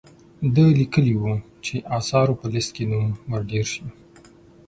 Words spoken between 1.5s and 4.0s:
چې آثارو په لیست کې نوم ور ډیر شي.